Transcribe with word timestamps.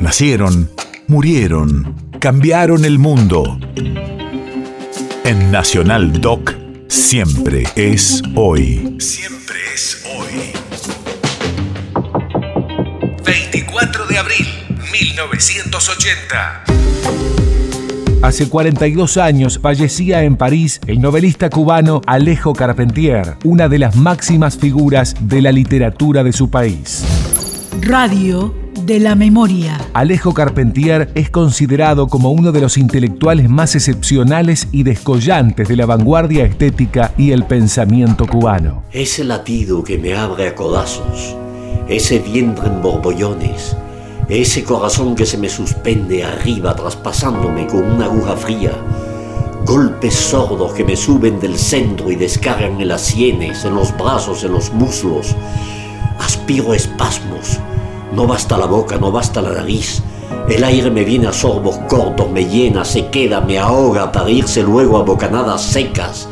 Nacieron, 0.00 0.70
murieron, 1.08 1.94
cambiaron 2.20 2.86
el 2.86 2.98
mundo. 2.98 3.60
En 5.24 5.50
Nacional 5.50 6.22
Doc, 6.22 6.54
siempre 6.88 7.64
es 7.76 8.22
hoy. 8.34 8.96
Siempre 8.98 9.56
es 9.74 10.02
hoy. 10.16 10.52
24 13.26 14.06
de 14.06 14.18
abril, 14.18 14.46
1980. 14.90 16.64
Hace 18.22 18.48
42 18.48 19.18
años 19.18 19.58
fallecía 19.62 20.22
en 20.22 20.38
París 20.38 20.80
el 20.86 21.02
novelista 21.02 21.50
cubano 21.50 22.00
Alejo 22.06 22.54
Carpentier, 22.54 23.36
una 23.44 23.68
de 23.68 23.78
las 23.78 23.96
máximas 23.96 24.56
figuras 24.56 25.14
de 25.20 25.42
la 25.42 25.52
literatura 25.52 26.24
de 26.24 26.32
su 26.32 26.48
país. 26.48 27.04
Radio 27.82 28.59
de 28.86 29.00
la 29.00 29.14
memoria. 29.14 29.78
Alejo 29.92 30.34
Carpentier 30.34 31.10
es 31.14 31.30
considerado 31.30 32.08
como 32.08 32.30
uno 32.32 32.52
de 32.52 32.60
los 32.60 32.76
intelectuales 32.78 33.48
más 33.48 33.74
excepcionales 33.74 34.68
y 34.72 34.82
descollantes 34.82 35.68
de 35.68 35.76
la 35.76 35.86
vanguardia 35.86 36.44
estética 36.44 37.12
y 37.16 37.32
el 37.32 37.44
pensamiento 37.44 38.26
cubano. 38.26 38.82
Ese 38.92 39.24
latido 39.24 39.84
que 39.84 39.98
me 39.98 40.14
abre 40.14 40.48
a 40.48 40.54
codazos, 40.54 41.36
ese 41.88 42.18
vientre 42.18 42.66
en 42.66 42.82
borbollones, 42.82 43.76
ese 44.28 44.64
corazón 44.64 45.14
que 45.14 45.26
se 45.26 45.38
me 45.38 45.48
suspende 45.48 46.24
arriba 46.24 46.74
traspasándome 46.76 47.66
con 47.66 47.82
una 47.82 48.06
aguja 48.06 48.36
fría, 48.36 48.72
golpes 49.66 50.14
sordos 50.14 50.72
que 50.72 50.84
me 50.84 50.96
suben 50.96 51.40
del 51.40 51.58
centro 51.58 52.10
y 52.10 52.16
descargan 52.16 52.80
en 52.80 52.88
las 52.88 53.02
sienes, 53.02 53.64
en 53.64 53.74
los 53.74 53.96
brazos, 53.96 54.44
en 54.44 54.52
los 54.52 54.72
muslos, 54.72 55.34
aspiro 56.18 56.74
espasmos, 56.74 57.58
no 58.12 58.26
basta 58.26 58.58
la 58.58 58.66
boca, 58.66 58.98
no 58.98 59.12
basta 59.12 59.40
la 59.40 59.50
nariz. 59.50 60.02
El 60.48 60.64
aire 60.64 60.90
me 60.90 61.04
viene 61.04 61.28
a 61.28 61.32
sorbos 61.32 61.76
cortos, 61.88 62.30
me 62.30 62.44
llena, 62.44 62.84
se 62.84 63.06
queda, 63.06 63.40
me 63.40 63.58
ahoga 63.58 64.10
para 64.10 64.30
irse 64.30 64.62
luego 64.62 64.98
a 64.98 65.02
bocanadas 65.02 65.62
secas, 65.62 66.28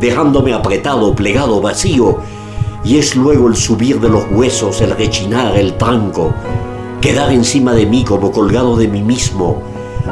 dejándome 0.00 0.52
apretado, 0.52 1.14
plegado, 1.14 1.60
vacío. 1.60 2.18
Y 2.82 2.96
es 2.96 3.14
luego 3.14 3.48
el 3.48 3.56
subir 3.56 4.00
de 4.00 4.08
los 4.08 4.24
huesos, 4.30 4.80
el 4.80 4.96
rechinar, 4.96 5.56
el 5.56 5.74
tranco, 5.74 6.32
quedar 7.00 7.30
encima 7.30 7.72
de 7.74 7.86
mí 7.86 8.04
como 8.04 8.32
colgado 8.32 8.76
de 8.76 8.88
mí 8.88 9.02
mismo, 9.02 9.62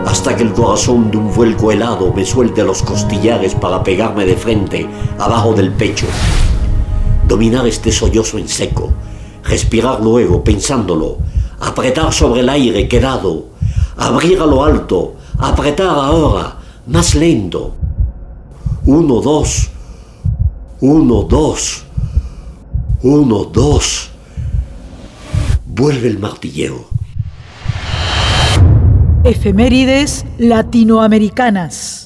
hasta 0.06 0.36
que 0.36 0.42
el 0.42 0.52
corazón 0.52 1.10
de 1.10 1.16
un 1.16 1.34
vuelco 1.34 1.72
helado 1.72 2.12
me 2.12 2.24
suelte 2.24 2.62
los 2.62 2.82
costillares 2.82 3.54
para 3.54 3.82
pegarme 3.82 4.24
de 4.24 4.36
frente, 4.36 4.86
abajo 5.18 5.54
del 5.54 5.72
pecho. 5.72 6.06
Dominar 7.26 7.66
este 7.66 7.90
sollozo 7.90 8.38
en 8.38 8.48
seco, 8.48 8.92
respirar 9.48 10.00
luego 10.00 10.44
pensándolo, 10.44 11.18
apretar 11.60 12.12
sobre 12.12 12.40
el 12.40 12.48
aire 12.48 12.86
quedado, 12.86 13.46
abrir 13.96 14.40
a 14.40 14.46
lo 14.46 14.64
alto, 14.64 15.14
apretar 15.38 15.88
ahora, 15.88 16.58
más 16.86 17.14
lento. 17.14 17.74
Uno, 18.86 19.20
dos, 19.20 19.68
uno, 20.80 21.22
dos, 21.22 21.84
uno, 23.02 23.44
dos. 23.44 24.10
Vuelve 25.66 26.08
el 26.08 26.18
martilleo. 26.18 26.86
Efemérides 29.24 30.24
latinoamericanas. 30.38 31.97